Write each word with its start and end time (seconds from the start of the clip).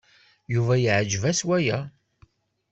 Yuba 0.53 0.75
yeɛjeb-as 0.83 1.41
waya. 1.47 1.79